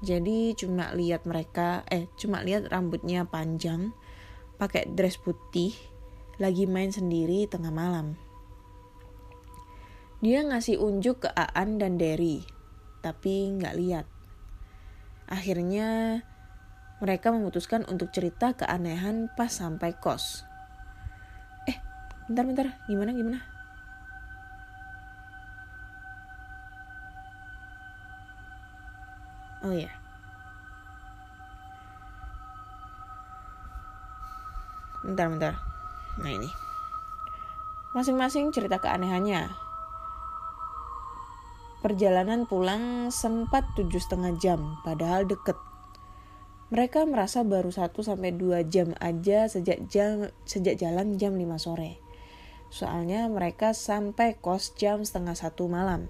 [0.03, 3.95] Jadi cuma lihat mereka, eh cuma lihat rambutnya panjang,
[4.61, 5.73] pakai dress putih,
[6.37, 8.19] lagi main sendiri tengah malam.
[10.23, 12.43] Dia ngasih unjuk ke Aan dan Derry,
[13.03, 14.05] tapi nggak lihat.
[15.27, 16.19] Akhirnya
[17.03, 20.47] mereka memutuskan untuk cerita keanehan pas sampai kos.
[21.67, 21.75] Eh,
[22.31, 23.52] bentar-bentar, gimana gimana?
[29.63, 29.87] Oh ya.
[35.07, 35.55] Bentar-bentar.
[36.19, 36.51] Nah ini.
[37.95, 39.47] Masing-masing cerita keanehannya.
[41.83, 45.59] Perjalanan pulang sempat tujuh setengah jam, padahal deket.
[46.71, 51.99] Mereka merasa baru 1 sampai 2 jam aja sejak jam sejak jalan jam 5 sore.
[52.71, 56.09] Soalnya mereka sampai kos jam setengah satu malam.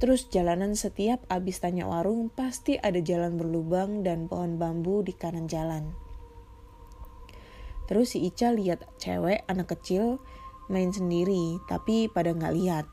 [0.00, 5.44] Terus jalanan setiap abis tanya warung pasti ada jalan berlubang dan pohon bambu di kanan
[5.44, 5.92] jalan.
[7.84, 10.16] Terus si Ica lihat cewek anak kecil
[10.72, 12.86] main sendiri tapi pada nggak lihat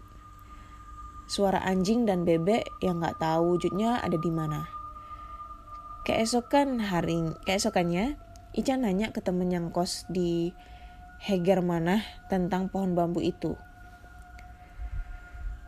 [1.32, 4.67] suara anjing dan bebek yang nggak tahu wujudnya ada di mana.
[6.08, 8.15] Keesokan hari, keesokannya,
[8.52, 10.56] Ica nanya ke temen yang kos di
[11.24, 13.60] Heger mana tentang pohon bambu itu.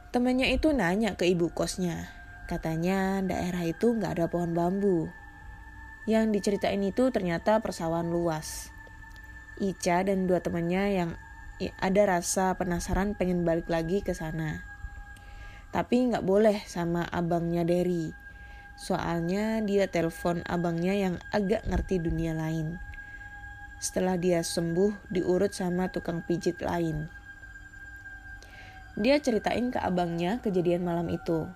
[0.10, 2.10] Temennya itu nanya ke ibu kosnya.
[2.50, 5.06] Katanya daerah itu nggak ada pohon bambu.
[6.10, 8.74] Yang diceritain itu ternyata persawahan luas.
[9.62, 11.12] Ica dan dua temannya yang
[11.78, 14.66] ada rasa penasaran pengen balik lagi ke sana.
[15.70, 18.10] Tapi nggak boleh sama abangnya Derry.
[18.82, 22.82] Soalnya dia telepon abangnya yang agak ngerti dunia lain.
[23.78, 27.19] Setelah dia sembuh, diurut sama tukang pijit lain.
[29.00, 31.48] Dia ceritain ke abangnya kejadian malam itu.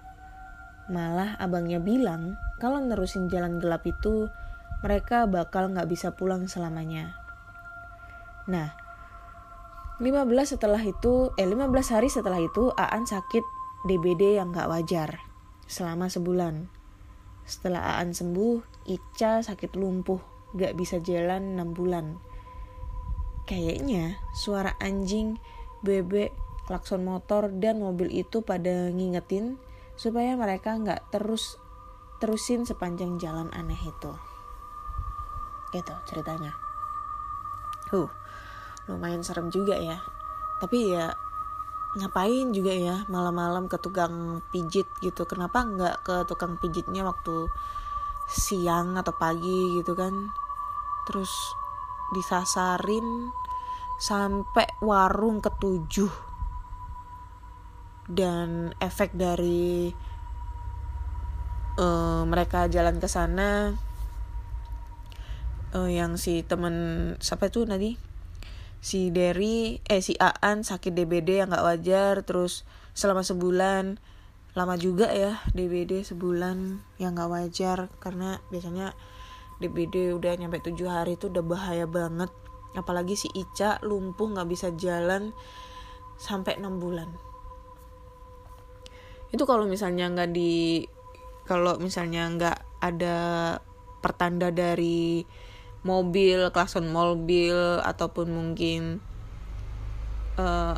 [0.87, 4.31] Malah abangnya bilang kalau nerusin jalan gelap itu
[4.83, 7.15] mereka bakal nggak bisa pulang selamanya.
[8.47, 8.75] Nah,
[9.99, 13.43] 15 setelah itu, eh 15 hari setelah itu Aan sakit
[13.87, 15.19] DBD yang nggak wajar
[15.67, 16.67] selama sebulan.
[17.43, 20.19] Setelah Aan sembuh, Ica sakit lumpuh,
[20.55, 22.19] gak bisa jalan 6 bulan.
[23.43, 25.35] Kayaknya suara anjing,
[25.83, 26.31] bebek,
[26.65, 29.59] klakson motor, dan mobil itu pada ngingetin
[29.99, 31.59] supaya mereka gak terus
[32.23, 34.11] terusin sepanjang jalan aneh itu.
[35.75, 36.55] Gitu ceritanya.
[37.91, 38.09] Huh,
[38.87, 39.99] lumayan serem juga ya.
[40.63, 41.11] Tapi ya
[41.93, 47.53] ngapain juga ya malam-malam ke tukang pijit gitu kenapa nggak ke tukang pijitnya waktu
[48.25, 50.33] siang atau pagi gitu kan
[51.05, 51.29] terus
[52.17, 53.29] disasarin
[54.01, 56.32] sampai warung ketujuh
[58.11, 59.95] dan efek dari
[61.79, 63.71] uh, mereka jalan ke sana
[65.73, 66.75] uh, yang si temen
[67.23, 67.95] siapa tuh tadi?
[68.83, 73.95] Si Derry eh si Aan sakit DBD yang nggak wajar terus selama sebulan
[74.53, 78.93] lama juga ya DBD sebulan yang nggak wajar karena biasanya
[79.63, 82.29] DBD udah nyampe tujuh hari itu udah bahaya banget.
[82.75, 85.31] Apalagi si Ica lumpuh nggak bisa jalan
[86.19, 87.32] sampai enam bulan
[89.33, 90.85] itu kalau misalnya nggak di
[91.49, 93.17] kalau misalnya nggak ada
[93.99, 95.25] pertanda dari
[95.83, 99.01] mobil klakson mobil ataupun mungkin
[100.37, 100.77] uh,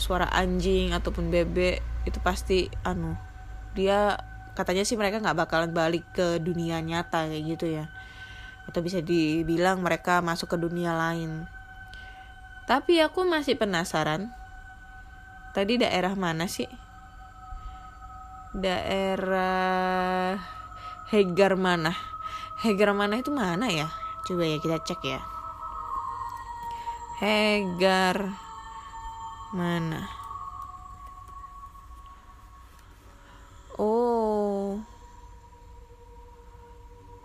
[0.00, 3.14] suara anjing ataupun bebek itu pasti anu
[3.76, 4.16] dia
[4.58, 7.86] katanya sih mereka nggak bakalan balik ke dunia nyata kayak gitu ya.
[8.66, 11.46] Atau bisa dibilang mereka masuk ke dunia lain.
[12.66, 14.30] Tapi aku masih penasaran
[15.50, 16.70] tadi daerah mana sih
[18.56, 20.38] daerah
[21.10, 21.94] Hegar mana
[22.62, 25.20] Hegar mana itu mana ya Coba ya kita cek ya.
[27.18, 28.30] Hegar
[29.50, 30.06] mana?
[33.80, 34.78] Oh.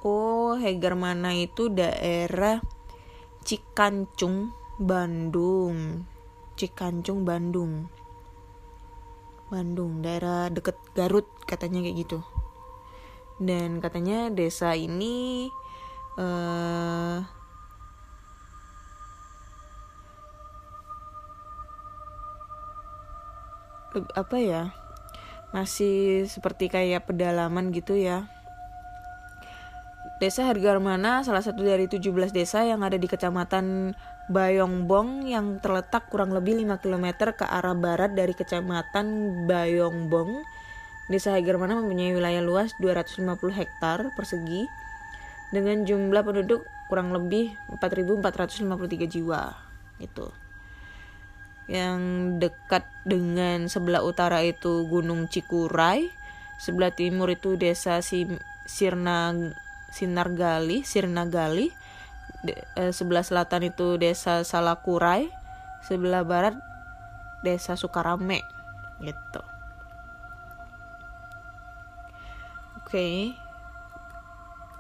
[0.01, 2.63] Oh, Hegar mana itu daerah
[3.45, 4.49] Cikancung,
[4.81, 6.09] Bandung.
[6.57, 7.85] Cikancung, Bandung.
[9.55, 12.19] Bandung, daerah deket Garut katanya kayak gitu.
[13.39, 15.47] Dan katanya desa ini
[16.19, 17.23] uh,
[23.95, 24.75] apa ya
[25.55, 28.27] masih seperti kayak pedalaman gitu ya
[30.15, 36.33] Desa Hargarmana salah satu dari 17 desa yang ada di Kecamatan Bayongbong yang terletak kurang
[36.33, 39.05] lebih 5 km ke arah barat dari Kecamatan
[39.45, 40.41] Bayongbong.
[41.05, 43.21] Desa Hargarmana mempunyai wilayah luas 250
[43.53, 44.65] hektar persegi
[45.53, 49.53] dengan jumlah penduduk kurang lebih 4.453 jiwa
[50.01, 50.27] itu
[51.65, 51.97] yang
[52.38, 56.13] dekat dengan sebelah utara itu Gunung Cikuray
[56.61, 58.29] sebelah timur itu desa si
[58.69, 59.33] Sirna
[59.89, 61.73] Sinargali Sirnagali
[62.45, 65.27] de, eh, sebelah selatan itu desa Salakurai
[65.86, 66.55] sebelah barat
[67.41, 68.41] desa Sukarame
[69.01, 69.41] gitu.
[72.81, 72.89] Oke.
[72.89, 73.45] Okay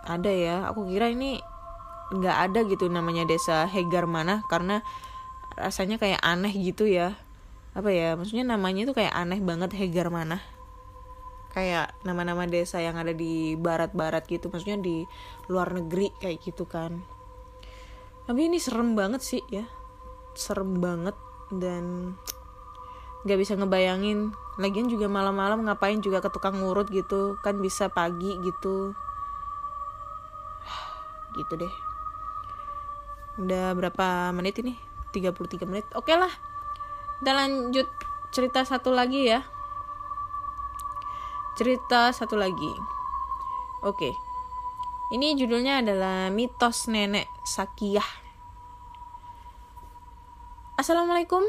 [0.05, 1.41] ada ya aku kira ini
[2.13, 4.85] nggak ada gitu namanya desa Hegar mana karena
[5.57, 7.17] rasanya kayak aneh gitu ya.
[7.75, 10.39] Apa ya maksudnya namanya itu kayak aneh banget Hegar mana.
[11.51, 15.03] Kayak nama-nama desa yang ada di barat-barat gitu maksudnya di
[15.49, 17.01] luar negeri kayak gitu kan
[18.25, 19.69] tapi ini serem banget sih ya.
[20.33, 21.13] Serem banget
[21.53, 22.17] dan
[23.25, 24.33] nggak bisa ngebayangin.
[24.57, 28.97] Lagian juga malam-malam ngapain juga ke tukang ngurut gitu kan bisa pagi gitu.
[31.37, 31.73] Gitu deh.
[33.37, 34.73] Udah berapa menit ini?
[35.13, 35.85] 33 menit.
[35.93, 36.31] Oke lah
[37.21, 37.87] kita lanjut
[38.33, 39.45] cerita satu lagi ya.
[41.55, 42.73] Cerita satu lagi.
[43.85, 44.24] Oke
[45.13, 48.25] ini judulnya adalah mitos nenek Sakiyah
[50.75, 51.39] Assalamualaikum.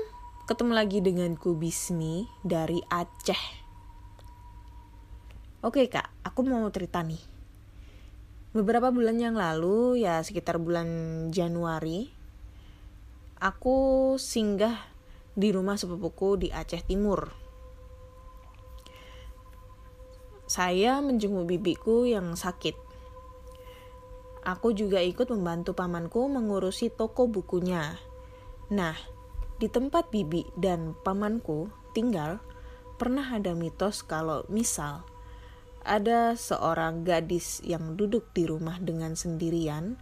[0.47, 3.43] Ketemu lagi denganku Bismi dari Aceh.
[5.67, 7.19] Oke kak, aku mau cerita nih.
[8.55, 10.87] Beberapa bulan yang lalu ya sekitar bulan
[11.35, 12.07] Januari
[13.43, 14.79] aku singgah
[15.35, 17.35] di rumah sepupuku di Aceh Timur.
[20.47, 22.86] Saya menjenguk bibiku yang sakit.
[24.47, 27.99] Aku juga ikut membantu pamanku mengurusi toko bukunya.
[28.71, 28.95] Nah,
[29.59, 32.39] di tempat bibi dan pamanku tinggal,
[32.95, 35.03] pernah ada mitos kalau misal
[35.87, 39.95] ada seorang gadis yang duduk di rumah dengan sendirian,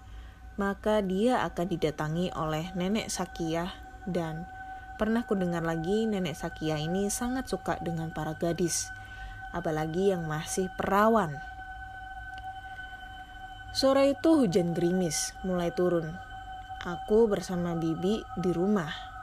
[0.57, 3.69] maka dia akan didatangi oleh nenek Sakiyah
[4.09, 4.49] dan
[4.97, 8.89] pernah ku dengar lagi nenek Sakiyah ini sangat suka dengan para gadis,
[9.53, 11.37] apalagi yang masih perawan.
[13.75, 16.15] Sore itu hujan gerimis mulai turun.
[16.87, 19.15] Aku bersama Bibi di rumah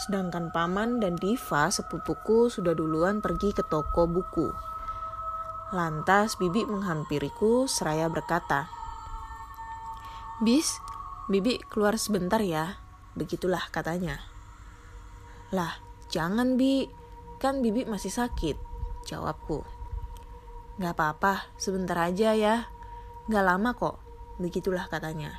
[0.00, 4.48] Sedangkan paman dan Diva sepupuku sudah duluan pergi ke toko buku.
[5.76, 8.72] Lantas Bibi menghampiriku seraya berkata,
[10.40, 10.80] Bis,
[11.28, 12.80] Bibi keluar sebentar ya.
[13.12, 14.24] Begitulah katanya.
[15.52, 15.76] Lah,
[16.08, 16.88] jangan Bi,
[17.36, 18.56] kan Bibi masih sakit,
[19.04, 19.68] jawabku.
[20.80, 22.72] Gak apa-apa, sebentar aja ya.
[23.30, 24.02] Gak lama kok,
[24.42, 25.30] begitulah katanya.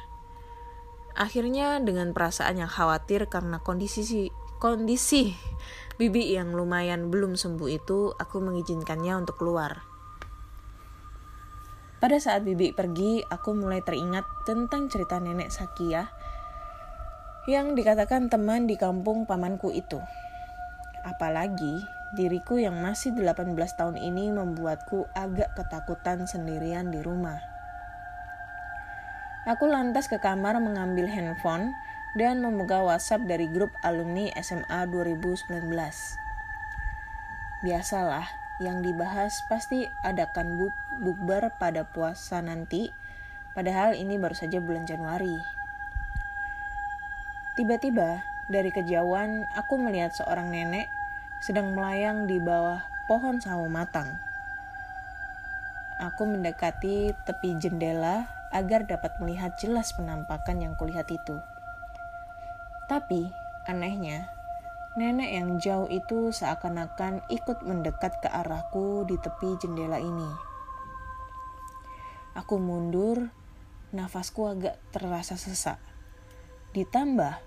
[1.11, 4.31] Akhirnya dengan perasaan yang khawatir karena kondisi
[4.63, 5.35] kondisi
[5.99, 9.83] Bibi yang lumayan belum sembuh itu, aku mengizinkannya untuk keluar.
[11.99, 16.07] Pada saat Bibi pergi, aku mulai teringat tentang cerita nenek Sakia
[17.51, 19.99] yang dikatakan teman di kampung pamanku itu.
[21.03, 21.83] Apalagi
[22.15, 27.50] diriku yang masih 18 tahun ini membuatku agak ketakutan sendirian di rumah.
[29.41, 31.73] Aku lantas ke kamar mengambil handphone
[32.13, 35.65] dan membuka WhatsApp dari grup alumni SMA 2019.
[37.65, 38.29] Biasalah,
[38.61, 42.93] yang dibahas pasti adakan buk bukber pada puasa nanti,
[43.57, 45.33] padahal ini baru saja bulan Januari.
[47.57, 50.85] Tiba-tiba, dari kejauhan aku melihat seorang nenek
[51.41, 54.21] sedang melayang di bawah pohon sawo matang.
[55.97, 61.39] Aku mendekati tepi jendela agar dapat melihat jelas penampakan yang kulihat itu.
[62.91, 63.31] Tapi,
[63.65, 64.27] anehnya,
[64.99, 70.27] nenek yang jauh itu seakan-akan ikut mendekat ke arahku di tepi jendela ini.
[72.35, 73.31] Aku mundur,
[73.95, 75.79] nafasku agak terasa sesak.
[76.75, 77.39] Ditambah,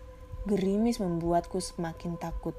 [0.45, 2.57] gerimis membuatku semakin takut.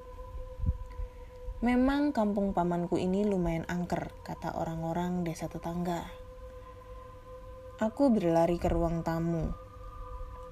[1.61, 6.24] Memang kampung pamanku ini lumayan angker, kata orang-orang desa tetangga.
[7.75, 9.51] Aku berlari ke ruang tamu,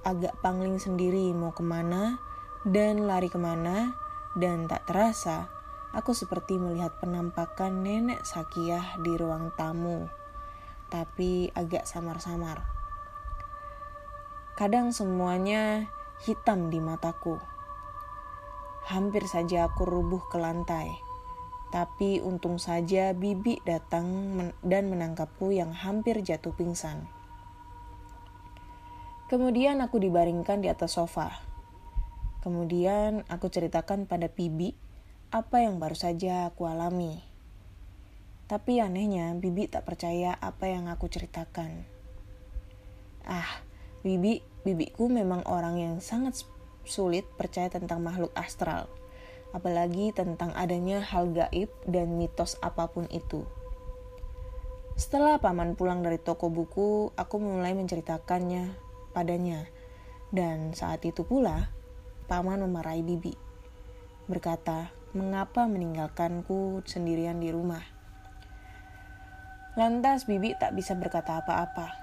[0.03, 2.19] agak pangling sendiri mau ke mana
[2.67, 3.95] dan lari ke mana
[4.35, 5.47] dan tak terasa
[5.95, 10.11] aku seperti melihat penampakan nenek Sakiyah di ruang tamu
[10.91, 12.67] tapi agak samar-samar.
[14.59, 15.87] Kadang semuanya
[16.27, 17.39] hitam di mataku.
[18.83, 21.12] Hampir saja aku rubuh ke lantai.
[21.73, 27.09] Tapi untung saja bibi datang dan menangkapku yang hampir jatuh pingsan.
[29.33, 31.41] Kemudian aku dibaringkan di atas sofa.
[32.45, 34.77] Kemudian aku ceritakan pada Bibi
[35.33, 37.17] apa yang baru saja aku alami.
[38.45, 41.81] Tapi anehnya Bibi tak percaya apa yang aku ceritakan.
[43.25, 43.63] Ah,
[44.05, 46.45] Bibi, Bibiku memang orang yang sangat
[46.85, 48.85] sulit percaya tentang makhluk astral.
[49.53, 53.45] Apalagi tentang adanya hal gaib dan mitos apa pun itu.
[54.97, 58.73] Setelah paman pulang dari toko buku, aku mulai menceritakannya
[59.13, 59.69] padanya.
[60.33, 61.69] Dan saat itu pula,
[62.25, 63.33] paman memarahi bibi.
[64.25, 67.85] Berkata, mengapa meninggalkanku sendirian di rumah.
[69.77, 71.93] Lantas bibi tak bisa berkata apa-apa,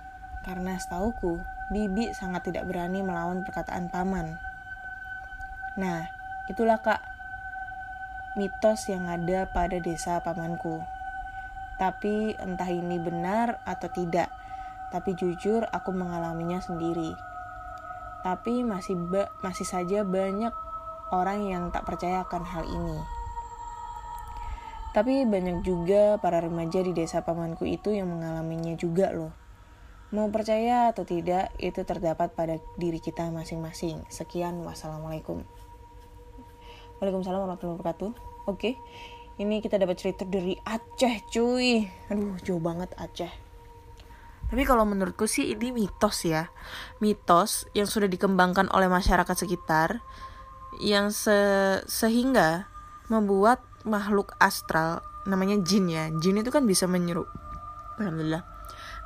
[0.47, 1.39] karena setauku,
[1.75, 4.35] bibi sangat tidak berani melawan perkataan paman.
[5.79, 6.07] Nah,
[6.51, 7.03] itulah kak,
[8.39, 10.79] mitos yang ada pada desa pamanku.
[11.81, 14.31] Tapi entah ini benar atau tidak,
[14.95, 17.17] tapi jujur aku mengalaminya sendiri.
[18.21, 20.53] Tapi masih ba masih saja banyak
[21.11, 22.99] orang yang tak percaya akan hal ini.
[24.91, 29.31] Tapi banyak juga para remaja di desa pamanku itu yang mengalaminya juga loh.
[30.11, 34.03] Mau percaya atau tidak, itu terdapat pada diri kita masing-masing.
[34.11, 35.47] Sekian, wassalamualaikum.
[37.01, 38.11] Waalaikumsalam warahmatullahi wabarakatuh.
[38.45, 38.77] Oke,
[39.41, 41.89] ini kita dapat cerita dari Aceh cuy.
[42.13, 43.33] Aduh, jauh banget Aceh.
[44.53, 46.53] Tapi kalau menurutku sih ini mitos ya.
[47.01, 50.05] Mitos yang sudah dikembangkan oleh masyarakat sekitar
[50.85, 51.33] yang se
[51.89, 52.69] sehingga
[53.09, 56.13] membuat makhluk astral namanya jin ya.
[56.21, 57.25] Jin itu kan bisa menyeru
[57.97, 58.45] Alhamdulillah.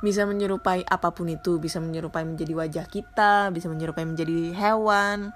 [0.03, 5.31] Bisa menyerupai apa pun itu, bisa menyerupai menjadi wajah kita, bisa menyerupai menjadi hewan,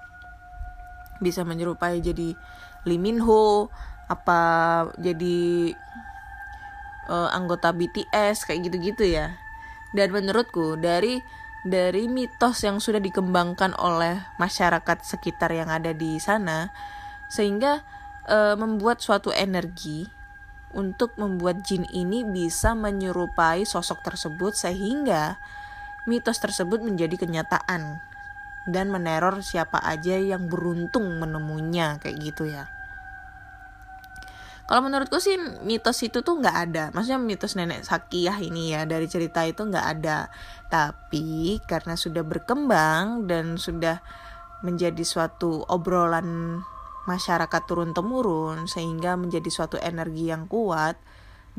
[1.20, 2.34] bisa menyerupai jadi
[2.88, 3.68] liminho,
[4.08, 4.40] apa
[4.96, 5.72] jadi
[7.06, 9.36] uh, anggota BTS kayak gitu-gitu ya.
[9.94, 11.20] Dan menurutku dari
[11.60, 16.72] dari mitos yang sudah dikembangkan oleh masyarakat sekitar yang ada di sana
[17.28, 17.84] sehingga
[18.24, 20.08] uh, membuat suatu energi
[20.72, 25.36] untuk membuat jin ini bisa menyerupai sosok tersebut sehingga
[26.08, 28.00] mitos tersebut menjadi kenyataan
[28.68, 32.68] dan meneror siapa aja yang beruntung menemunya kayak gitu ya.
[34.70, 35.34] Kalau menurutku sih
[35.66, 36.84] mitos itu tuh nggak ada.
[36.94, 40.30] Maksudnya mitos nenek Sakiyah ini ya dari cerita itu nggak ada.
[40.70, 43.98] Tapi karena sudah berkembang dan sudah
[44.62, 46.62] menjadi suatu obrolan
[47.10, 50.94] masyarakat turun temurun sehingga menjadi suatu energi yang kuat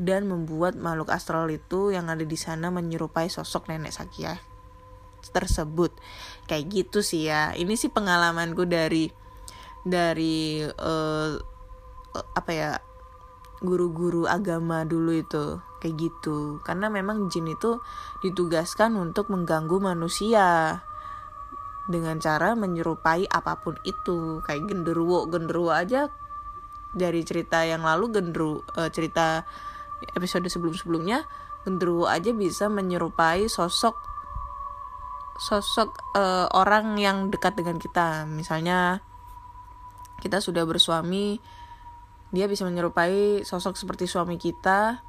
[0.00, 4.51] dan membuat makhluk astral itu yang ada di sana menyerupai sosok nenek Sakiyah
[5.30, 5.94] tersebut.
[6.50, 7.54] Kayak gitu sih ya.
[7.54, 9.06] Ini sih pengalamanku dari
[9.86, 11.32] dari uh,
[12.34, 12.70] apa ya
[13.62, 17.78] guru-guru agama dulu itu kayak gitu karena memang jin itu
[18.22, 20.78] ditugaskan untuk mengganggu manusia
[21.86, 26.10] dengan cara menyerupai apa pun itu kayak genderuwo genderuwo aja
[26.94, 29.42] dari cerita yang lalu genderu uh, cerita
[30.14, 31.26] episode sebelum-sebelumnya
[31.66, 34.11] genderuwo aja bisa menyerupai sosok
[35.42, 38.30] sosok uh, orang yang dekat dengan kita.
[38.30, 39.02] Misalnya
[40.22, 41.42] kita sudah bersuami
[42.30, 45.02] dia bisa menyerupai sosok seperti suami kita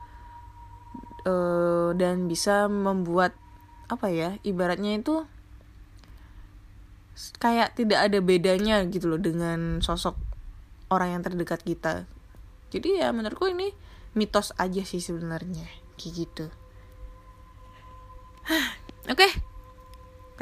[1.30, 3.38] uh, dan bisa membuat
[3.88, 5.22] apa ya ibaratnya itu
[7.38, 10.18] kayak tidak ada bedanya gitu loh dengan sosok
[10.90, 12.10] orang yang terdekat kita.
[12.74, 13.70] Jadi ya menurutku ini
[14.18, 16.46] mitos aja sih sebenarnya kayak gitu.
[19.14, 19.30] Oke.
[19.30, 19.53] okay.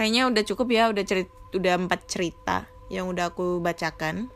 [0.02, 4.34] Kayaknya udah cukup ya udah cerita udah empat cerita yang udah aku bacakan.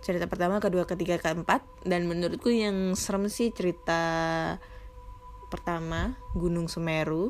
[0.00, 1.60] Cerita pertama kedua ketiga keempat.
[1.84, 4.00] Dan menurutku yang serem sih cerita
[5.52, 7.28] pertama Gunung Semeru.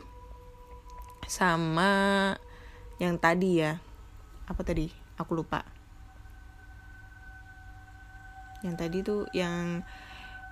[1.27, 2.39] Sama
[3.03, 3.83] yang tadi ya.
[4.47, 4.87] Apa tadi?
[5.19, 5.67] Aku lupa.
[8.63, 9.83] Yang tadi tuh yang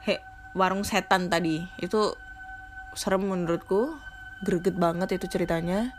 [0.02, 0.18] he,
[0.58, 1.62] warung setan tadi.
[1.78, 2.18] Itu
[2.98, 3.94] serem menurutku.
[4.42, 5.94] Greget banget itu ceritanya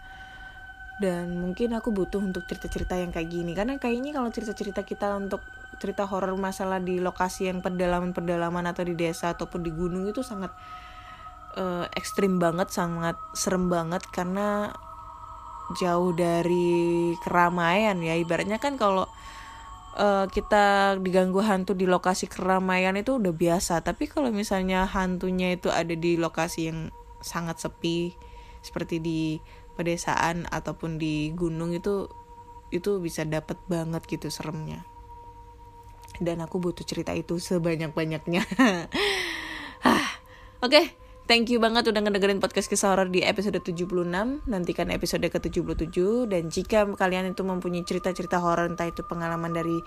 [0.99, 3.55] dan mungkin aku butuh untuk cerita-cerita yang kayak gini.
[3.55, 5.39] Karena kayaknya kalau cerita-cerita kita untuk
[5.79, 10.51] cerita horor masalah di lokasi yang pedalaman-pedalaman atau di desa ataupun di gunung itu sangat
[11.55, 14.03] uh, ekstrim banget, sangat serem banget.
[14.11, 14.75] Karena
[15.79, 18.19] jauh dari keramaian ya.
[18.19, 19.07] Ibaratnya kan kalau
[19.95, 25.71] uh, kita diganggu hantu di lokasi keramaian itu udah biasa, tapi kalau misalnya hantunya itu
[25.71, 26.91] ada di lokasi yang
[27.23, 28.15] sangat sepi
[28.59, 29.21] seperti di
[29.79, 32.11] pedesaan ataupun di gunung itu
[32.75, 34.83] itu bisa dapat banget gitu seremnya
[36.19, 38.43] dan aku butuh cerita itu sebanyak-banyaknya.
[40.59, 40.85] Oke, okay,
[41.25, 43.87] thank you banget udah ngedengerin podcast kisah horor di episode 76.
[44.43, 49.79] Nantikan episode ke-77 dan jika kalian itu mempunyai cerita-cerita horor entah itu pengalaman dari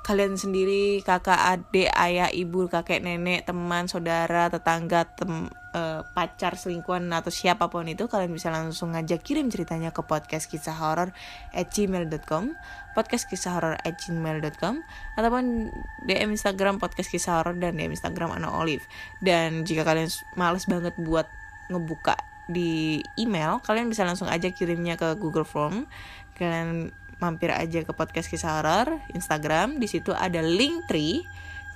[0.00, 7.04] kalian sendiri, kakak, adik, ayah, ibu, kakek, nenek, teman, saudara, tetangga, tem, uh, pacar, selingkuhan
[7.12, 11.12] atau siapa pun itu kalian bisa langsung ngajak kirim ceritanya ke podcast kisah horor
[11.52, 12.56] at gmail.com
[12.96, 14.82] podcast kisah horor at gmail.com
[15.14, 15.70] ataupun
[16.08, 18.82] DM Instagram podcast kisah horor dan DM Instagram Ana Olive.
[19.22, 21.28] Dan jika kalian males banget buat
[21.70, 22.18] ngebuka
[22.50, 25.86] di email kalian bisa langsung aja kirimnya ke Google Form.
[26.34, 26.90] Kalian
[27.20, 29.78] mampir aja ke podcast kisah horor Instagram.
[29.78, 31.22] Di situ ada link tree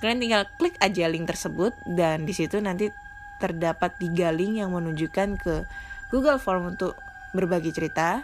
[0.03, 2.91] kalian tinggal klik aja link tersebut dan di situ nanti
[3.39, 5.63] terdapat tiga link yang menunjukkan ke
[6.11, 6.99] Google Form untuk
[7.31, 8.23] berbagi cerita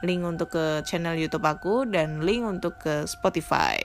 [0.00, 3.76] link untuk ke channel YouTube aku dan link untuk ke Spotify.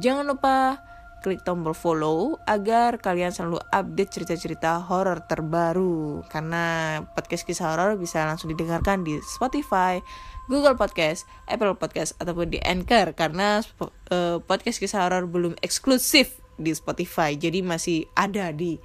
[0.00, 0.80] Jangan lupa
[1.24, 6.20] klik tombol follow agar kalian selalu update cerita-cerita horor terbaru.
[6.28, 10.04] Karena podcast kisah horor bisa langsung didengarkan di Spotify,
[10.52, 13.16] Google Podcast, Apple Podcast ataupun di Anchor.
[13.16, 13.64] Karena
[14.12, 18.76] uh, podcast kisah horor belum eksklusif di Spotify jadi masih ada di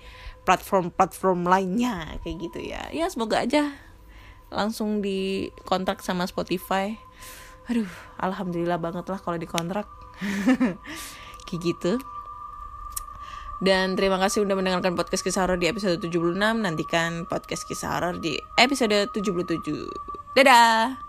[0.48, 2.24] platform-platform lainnya.
[2.24, 2.88] Kayak gitu ya.
[2.96, 3.76] Ya semoga aja
[4.48, 6.96] langsung di kontrak sama Spotify.
[7.68, 9.92] Aduh alhamdulillah banget lah kalau dikontrak.
[11.50, 12.00] Kayak gitu
[13.60, 18.20] dan terima kasih udah mendengarkan podcast kisah horor di episode 76 nantikan podcast kisah horor
[18.20, 19.60] di episode 77
[20.36, 21.09] dadah